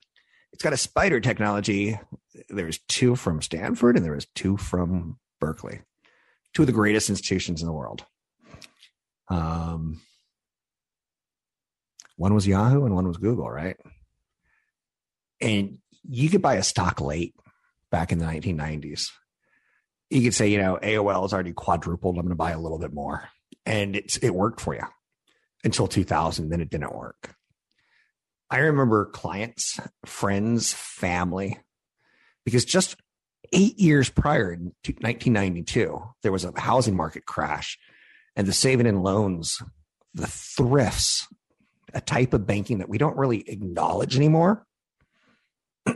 [0.51, 1.97] It's got a spider technology.
[2.49, 5.79] There's two from Stanford and there was two from Berkeley.
[6.53, 8.03] two of the greatest institutions in the world.
[9.29, 10.01] Um,
[12.17, 13.77] one was Yahoo and one was Google, right?
[15.39, 17.35] And you could buy a stock late
[17.91, 19.11] back in the 1990s.
[20.09, 22.15] You could say, you know, AOL has already quadrupled.
[22.15, 23.29] I'm going to buy a little bit more.
[23.65, 24.83] And it's, it worked for you
[25.63, 26.49] until 2000.
[26.49, 27.35] Then it didn't work.
[28.49, 31.59] I remember clients, friends, family,
[32.45, 32.95] because just
[33.51, 37.77] eight years prior in 1992, there was a housing market crash
[38.35, 39.61] and the saving and loans,
[40.13, 41.27] the thrifts,
[41.97, 44.63] a type of banking that we don't really acknowledge anymore.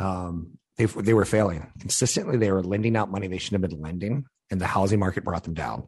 [0.00, 2.36] um, they, they were failing consistently.
[2.36, 5.44] They were lending out money they shouldn't have been lending, and the housing market brought
[5.44, 5.86] them down.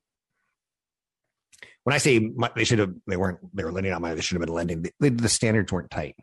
[1.82, 4.36] When I say they should have, they weren't, they were lending out money they should
[4.36, 4.86] have been lending.
[5.00, 6.14] The, the standards weren't tight.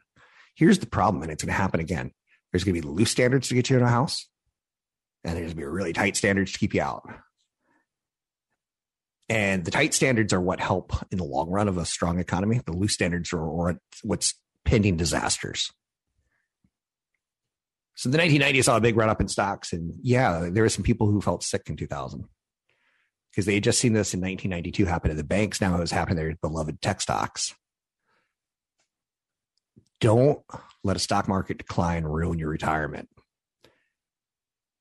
[0.55, 2.11] Here's the problem, and it's going to happen again.
[2.51, 4.25] There's going to be loose standards to get you in a house,
[5.25, 7.03] and there's going to be really tight standards to keep you out.
[9.31, 12.59] And the tight standards are what help in the long run of a strong economy.
[12.65, 14.33] The loose standards are what's
[14.65, 15.71] pending disasters.
[17.95, 20.83] So the 1990s saw a big run up in stocks, and yeah, there were some
[20.83, 22.25] people who felt sick in 2000
[23.31, 25.61] because they had just seen this in 1992 happen to the banks.
[25.61, 27.55] Now it was happening to their beloved tech stocks.
[30.01, 30.41] Don't
[30.83, 33.07] let a stock market decline ruin your retirement.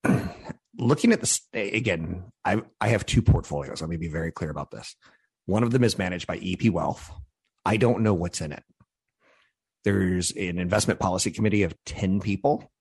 [0.81, 3.83] Looking at this again, I, I have two portfolios.
[3.83, 4.97] Let me be very clear about this.
[5.45, 7.11] One of them is managed by EP Wealth.
[7.67, 8.63] I don't know what's in it.
[9.85, 12.73] There's an investment policy committee of 10 people.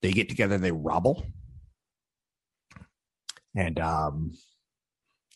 [0.00, 1.26] They get together, they robble,
[3.54, 4.32] and um,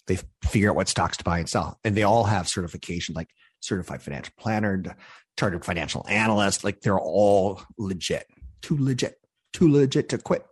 [0.06, 1.78] they figure out what stocks to buy and sell.
[1.84, 3.28] And they all have certification like
[3.60, 4.96] certified financial planner,
[5.38, 6.64] chartered financial analyst.
[6.64, 8.26] Like they're all legit,
[8.62, 9.16] too legit,
[9.52, 10.44] too legit to quit.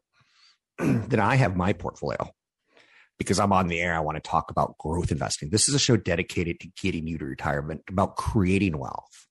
[1.09, 2.31] then I have my portfolio
[3.19, 3.95] because I'm on the air.
[3.95, 5.51] I want to talk about growth investing.
[5.51, 9.27] This is a show dedicated to getting you to retirement, about creating wealth.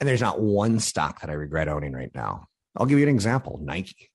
[0.00, 2.46] And there's not one stock that I regret owning right now.
[2.76, 4.10] I'll give you an example Nike.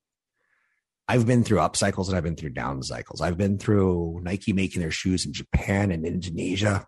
[1.07, 3.19] I've been through up cycles and I've been through down cycles.
[3.19, 6.87] I've been through Nike making their shoes in Japan and Indonesia.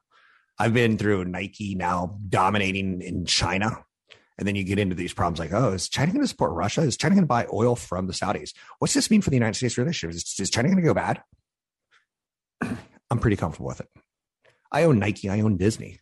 [0.58, 3.84] I've been through Nike now dominating in China.
[4.38, 6.82] And then you get into these problems like, oh, is China going to support Russia?
[6.82, 8.54] Is China going to buy oil from the Saudis?
[8.80, 10.16] What's this mean for the United States relationship?
[10.16, 11.22] Is, is China going to go bad?
[13.10, 13.90] I'm pretty comfortable with it.
[14.72, 15.30] I own Nike.
[15.30, 16.00] I own Disney.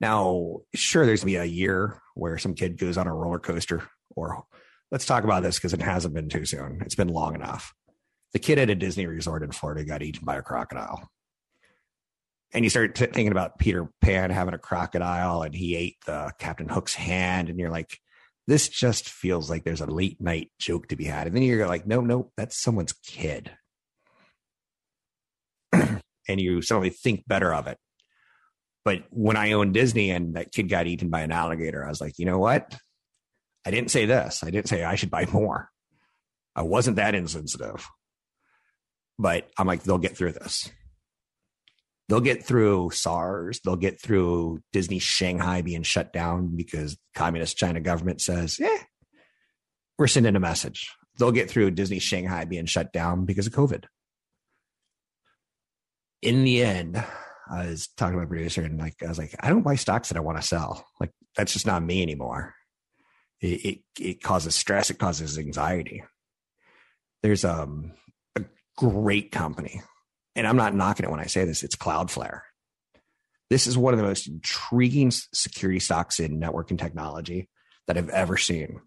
[0.00, 3.38] Now, sure, there's going to be a year where some kid goes on a roller
[3.38, 3.84] coaster,
[4.16, 4.44] or
[4.90, 6.80] let's talk about this because it hasn't been too soon.
[6.82, 7.72] It's been long enough.
[8.32, 11.08] The kid at a Disney resort in Florida got eaten by a crocodile
[12.54, 16.32] and you start t- thinking about Peter Pan having a crocodile and he ate the
[16.38, 17.98] Captain Hook's hand, and you're like,
[18.46, 21.26] this just feels like there's a late night joke to be had.
[21.26, 23.50] And then you're like, no, no, that's someone's kid.
[25.72, 27.78] and you suddenly think better of it.
[28.84, 32.02] But when I owned Disney and that kid got eaten by an alligator, I was
[32.02, 32.76] like, you know what?
[33.64, 34.44] I didn't say this.
[34.44, 35.70] I didn't say I should buy more.
[36.54, 37.88] I wasn't that insensitive.
[39.18, 40.70] But I'm like, they'll get through this
[42.08, 43.60] they'll get through SARS.
[43.64, 48.78] They'll get through Disney Shanghai being shut down because communist China government says, "Yeah,
[49.98, 53.84] we're sending a message." They'll get through Disney Shanghai being shut down because of COVID.
[56.22, 57.04] In the end,
[57.48, 60.08] I was talking to my producer and like I was like, I don't buy stocks
[60.08, 60.86] that I want to sell.
[60.98, 62.54] Like that's just not me anymore.
[63.40, 64.90] It, it, it causes stress.
[64.90, 66.02] It causes anxiety.
[67.22, 67.92] There's um,
[68.36, 68.44] a
[68.76, 69.82] great company
[70.36, 72.40] and I'm not knocking it when I say this, it's Cloudflare.
[73.50, 77.48] This is one of the most intriguing security stocks in networking technology
[77.86, 78.80] that I've ever seen.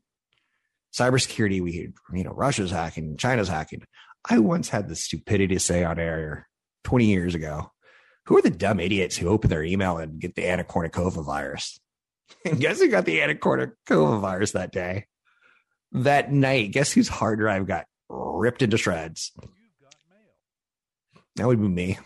[0.93, 3.83] Cybersecurity, we, you know, Russia's hacking, China's hacking.
[4.29, 6.47] I once had the stupidity to say on air
[6.83, 7.71] 20 years ago,
[8.25, 11.79] who are the dumb idiots who open their email and get the Anna Kournikova virus?
[12.43, 15.05] And guess who got the Anna Kournikova virus that day?
[15.93, 19.31] That night, guess whose hard drive got ripped into shreds?
[21.37, 21.97] That would be me.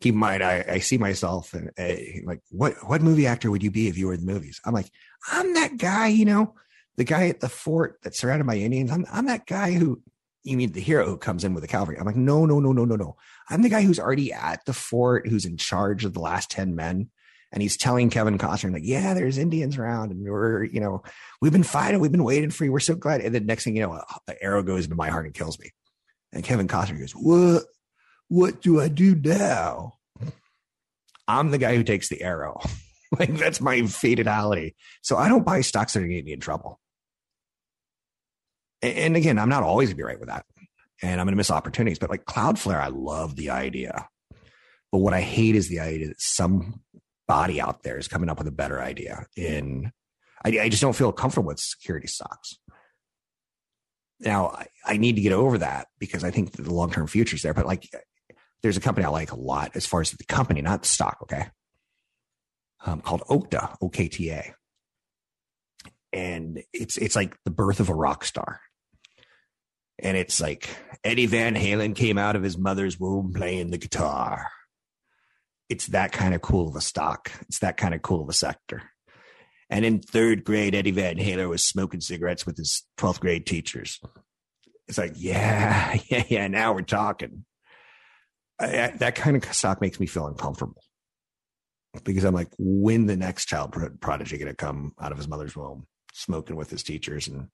[0.00, 3.62] Keep in mind, I, I see myself and uh, like, what what movie actor would
[3.62, 4.60] you be if you were in the movies?
[4.64, 4.90] I'm like,
[5.30, 6.54] I'm that guy, you know,
[6.96, 8.90] the guy at the fort that's surrounded by Indians.
[8.90, 10.02] I'm I'm that guy who
[10.44, 11.98] you mean the hero who comes in with the cavalry.
[11.98, 13.16] I'm like, no, no, no, no, no, no.
[13.48, 16.74] I'm the guy who's already at the fort, who's in charge of the last 10
[16.74, 17.10] men.
[17.52, 21.02] And he's telling Kevin Costner, like, yeah, there's Indians around and we're, you know,
[21.40, 22.72] we've been fighting, we've been waiting for you.
[22.72, 23.20] We're so glad.
[23.20, 25.70] And then next thing you know, an arrow goes into my heart and kills me.
[26.32, 27.64] And Kevin Costner goes, What?
[28.28, 29.94] What do I do now?
[31.28, 32.60] I'm the guy who takes the arrow.
[33.18, 34.74] like that's my fatality.
[35.02, 36.80] So I don't buy stocks that are getting me in trouble.
[38.80, 40.44] And again, I'm not always gonna be right with that.
[41.02, 41.98] and I'm going to miss opportunities.
[41.98, 44.08] But like Cloudflare, I love the idea.
[44.90, 46.80] But what I hate is the idea that some
[47.26, 49.26] body out there is coming up with a better idea.
[49.36, 49.92] In
[50.44, 52.58] I, I just don't feel comfortable with security stocks.
[54.22, 57.36] Now I, I need to get over that because I think the long term future
[57.36, 57.54] is there.
[57.54, 57.88] But like,
[58.62, 61.18] there's a company I like a lot as far as the company, not the stock.
[61.22, 61.48] Okay,
[62.86, 64.52] um, called Okta, OKTA,
[66.12, 68.60] and it's it's like the birth of a rock star.
[69.98, 70.68] And it's like
[71.04, 74.48] Eddie Van Halen came out of his mother's womb playing the guitar.
[75.68, 77.30] It's that kind of cool of a stock.
[77.42, 78.82] It's that kind of cool of a sector.
[79.72, 83.98] And in third grade, Eddie Van Halen was smoking cigarettes with his 12th grade teachers.
[84.86, 86.46] It's like, yeah, yeah, yeah.
[86.46, 87.46] Now we're talking.
[88.60, 90.82] I, I, that kind of stock makes me feel uncomfortable
[92.04, 95.56] because I'm like, when the next child prodigy going to come out of his mother's
[95.56, 97.48] womb, smoking with his teachers, and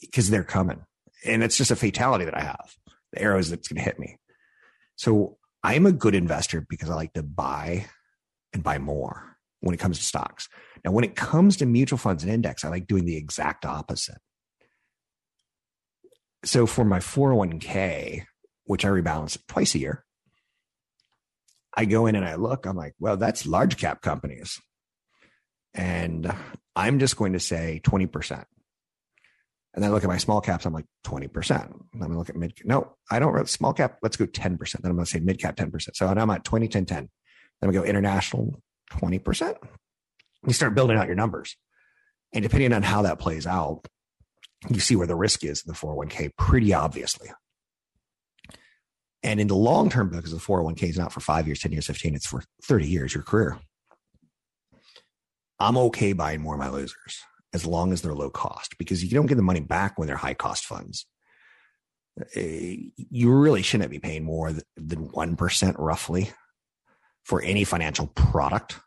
[0.00, 0.82] because they're coming,
[1.24, 2.74] and it's just a fatality that I have.
[3.12, 4.18] The arrows that's going to hit me.
[4.96, 7.86] So I'm a good investor because I like to buy
[8.52, 9.29] and buy more
[9.60, 10.48] when it comes to stocks.
[10.84, 14.18] Now, when it comes to mutual funds and index, I like doing the exact opposite.
[16.44, 18.24] So for my 401k,
[18.64, 20.04] which I rebalance twice a year,
[21.76, 24.58] I go in and I look, I'm like, well, that's large cap companies.
[25.74, 26.32] And
[26.74, 28.44] I'm just going to say 20%.
[29.72, 31.50] And then I look at my small caps, I'm like 20%.
[31.60, 32.54] I'm going to look at mid.
[32.64, 33.48] No, I don't.
[33.48, 34.58] Small cap, let's go 10%.
[34.80, 35.90] Then I'm going to say mid cap 10%.
[35.94, 37.08] So now I'm at 20, 10, 10.
[37.60, 39.56] Then we go international 20%.
[40.46, 41.56] You start building out your numbers.
[42.32, 43.86] And depending on how that plays out,
[44.68, 47.30] you see where the risk is in the 401k pretty obviously.
[49.22, 51.86] And in the long term, because the 401k is not for five years, 10 years,
[51.86, 53.58] 15, it's for 30 years, your career.
[55.58, 57.20] I'm okay buying more of my losers
[57.52, 60.16] as long as they're low cost because you don't get the money back when they're
[60.16, 61.04] high cost funds.
[62.34, 66.30] Eh, you really shouldn't be paying more than 1% roughly
[67.30, 68.80] for any financial product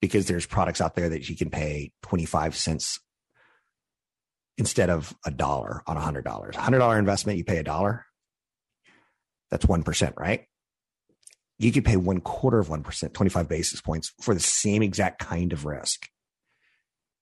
[0.00, 3.00] because there's products out there that you can pay 25 cents
[4.56, 6.54] instead of a dollar on a hundred dollars.
[6.54, 8.06] A hundred dollar investment, you pay a dollar.
[9.50, 10.44] That's 1%, right?
[11.58, 15.52] You could pay one quarter of 1%, 25 basis points for the same exact kind
[15.52, 16.06] of risk.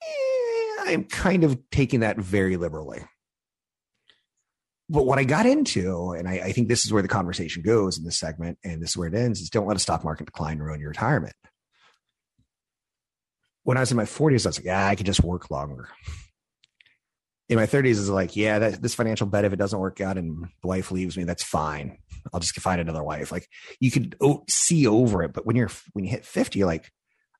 [0.03, 3.07] Eh, I'm kind of taking that very liberally.
[4.91, 7.97] But what I got into, and I, I, think this is where the conversation goes
[7.97, 10.27] in this segment, and this is where it ends, is don't let a stock market
[10.27, 11.35] decline ruin your retirement.
[13.63, 15.89] When I was in my 40s, I was like, yeah, I could just work longer.
[17.49, 20.19] In my 30s, is like, yeah, that, this financial bet, if it doesn't work out
[20.19, 21.99] and the wife leaves me, that's fine.
[22.33, 23.31] I'll just find another wife.
[23.31, 23.47] Like
[23.79, 24.17] you could
[24.49, 26.91] see over it, but when you're when you hit 50, you're like,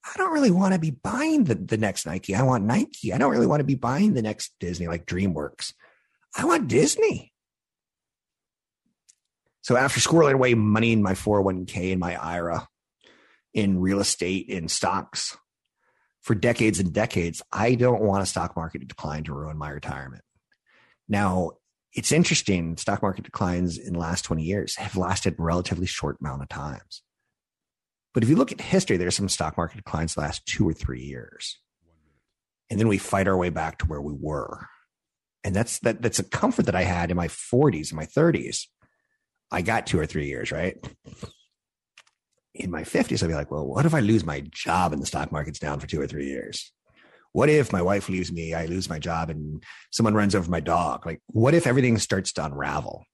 [0.05, 2.35] I don't really want to be buying the, the next Nike.
[2.35, 3.13] I want Nike.
[3.13, 5.75] I don't really want to be buying the next Disney like DreamWorks.
[6.37, 7.30] I want Disney.
[9.71, 12.67] So after squirreling away money in my 401k and my IRA
[13.55, 15.39] in real estate, in stocks
[16.23, 20.25] for decades and decades, I don't want a stock market decline to ruin my retirement.
[21.09, 21.53] Now,
[21.93, 22.79] it's interesting.
[22.79, 27.03] Stock market declines in the last 20 years have lasted relatively short amount of times.
[28.13, 31.05] But if you look at history, there's some stock market declines last two or three
[31.05, 31.61] years.
[32.71, 34.67] And then we fight our way back to where we were.
[35.45, 38.67] And that's that that's a comfort that I had in my 40s and my 30s.
[39.51, 40.77] I got two or three years, right?
[42.55, 45.07] In my 50s, I'd be like, well, what if I lose my job and the
[45.07, 46.73] stock market's down for two or three years?
[47.33, 50.61] What if my wife leaves me, I lose my job, and someone runs over my
[50.61, 51.07] dog?
[51.07, 53.05] Like, what if everything starts to unravel?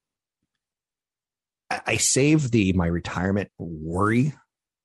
[1.69, 4.35] I, save the my retirement worry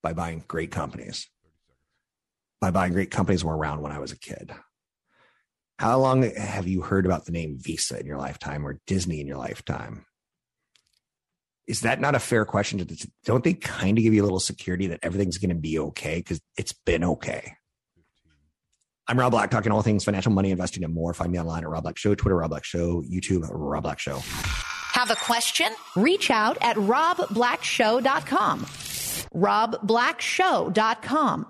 [0.01, 1.29] by buying great companies,
[2.59, 4.51] by buying great companies were around when I was a kid.
[5.77, 9.27] How long have you heard about the name Visa in your lifetime or Disney in
[9.27, 10.05] your lifetime?
[11.71, 12.85] Is that not a fair question?
[12.85, 15.79] To, don't they kind of give you a little security that everything's going to be
[15.79, 17.53] okay because it's been okay?
[19.07, 21.13] I'm Rob Black, talking all things financial, money, investing, and more.
[21.13, 24.19] Find me online at Rob Black Show, Twitter, Rob Black Show, YouTube, Rob Black Show.
[24.19, 25.67] Have a question?
[25.95, 28.65] Reach out at robblackshow.com
[29.33, 31.45] robblackshow.com.